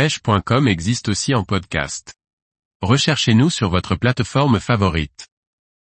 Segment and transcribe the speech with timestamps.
[0.00, 2.14] pêche.com existe aussi en podcast.
[2.80, 5.28] Recherchez-nous sur votre plateforme favorite.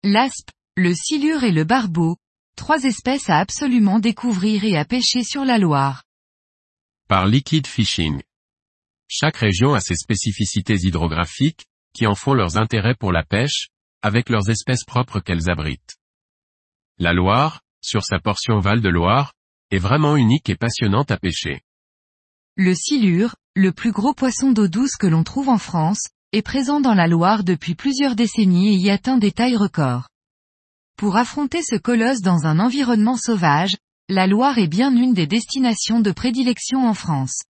[0.03, 2.17] L'aspe, le silure et le barbeau,
[2.57, 6.03] trois espèces à absolument découvrir et à pêcher sur la Loire.
[7.07, 8.21] Par Liquid Fishing.
[9.07, 13.69] Chaque région a ses spécificités hydrographiques, qui en font leurs intérêts pour la pêche,
[14.01, 15.95] avec leurs espèces propres qu'elles abritent.
[16.97, 19.31] La Loire, sur sa portion Val de Loire,
[19.71, 21.61] est vraiment unique et passionnante à pêcher.
[22.57, 26.81] Le silure, le plus gros poisson d'eau douce que l'on trouve en France, est présent
[26.81, 30.09] dans la Loire depuis plusieurs décennies et y atteint des tailles records.
[30.97, 33.77] Pour affronter ce colosse dans un environnement sauvage,
[34.09, 37.43] la Loire est bien une des destinations de prédilection en France.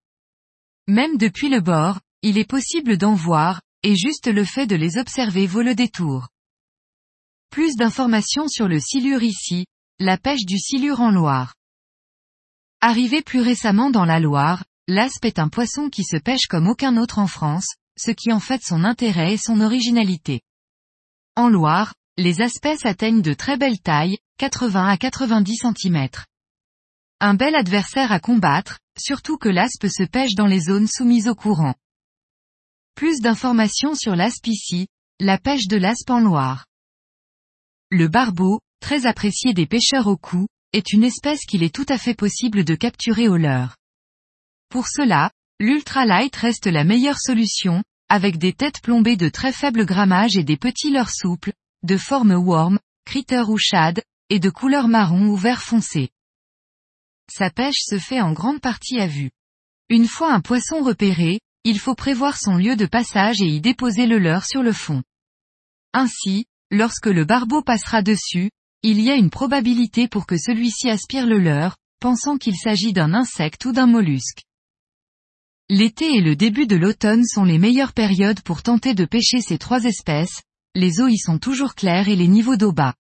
[0.88, 4.98] Même depuis le bord, il est possible d'en voir, et juste le fait de les
[4.98, 6.28] observer vaut le détour.
[7.50, 9.66] Plus d'informations sur le silure ici,
[10.00, 11.54] la pêche du silure en Loire.
[12.82, 16.98] Arrivé plus récemment dans la Loire, l'aspe est un poisson qui se pêche comme aucun
[16.98, 20.42] autre en France, ce qui en fait son intérêt et son originalité.
[21.36, 26.08] En Loire, les espèces atteignent de très belles tailles, 80 à 90 cm.
[27.20, 31.36] Un bel adversaire à combattre, surtout que l'aspe se pêche dans les zones soumises au
[31.36, 31.76] courant.
[32.96, 34.88] Plus d'informations sur l'aspe ici,
[35.20, 36.66] la pêche de l'aspe en Loire.
[37.90, 41.98] Le barbeau, très apprécié des pêcheurs au cou, est une espèce qu'il est tout à
[41.98, 43.76] fait possible de capturer au leurre.
[44.74, 45.30] Pour cela,
[45.60, 50.58] l'ultralight reste la meilleure solution, avec des têtes plombées de très faible grammage et des
[50.58, 54.02] petits leurres souples, de forme worm, critter ou shad,
[54.32, 56.10] et de couleur marron ou vert foncé.
[57.32, 59.30] Sa pêche se fait en grande partie à vue.
[59.90, 64.08] Une fois un poisson repéré, il faut prévoir son lieu de passage et y déposer
[64.08, 65.04] le leurre sur le fond.
[65.94, 68.50] Ainsi, lorsque le barbeau passera dessus,
[68.82, 73.14] il y a une probabilité pour que celui-ci aspire le leurre, pensant qu'il s'agit d'un
[73.14, 74.42] insecte ou d'un mollusque.
[75.76, 79.58] L'été et le début de l'automne sont les meilleures périodes pour tenter de pêcher ces
[79.58, 80.44] trois espèces,
[80.76, 82.94] les eaux y sont toujours claires et les niveaux d'eau bas.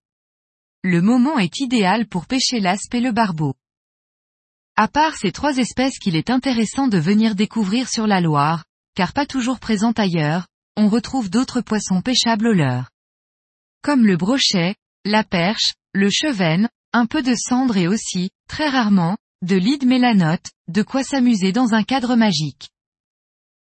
[0.81, 3.53] Le moment est idéal pour pêcher l'aspe et le barbeau.
[4.75, 9.13] À part ces trois espèces qu'il est intéressant de venir découvrir sur la Loire, car
[9.13, 12.89] pas toujours présentes ailleurs, on retrouve d'autres poissons pêchables au leurre.
[13.83, 14.73] Comme le brochet,
[15.05, 20.51] la perche, le chevenne, un peu de cendre et aussi, très rarement, de l'ide mélanote,
[20.69, 22.69] de quoi s'amuser dans un cadre magique.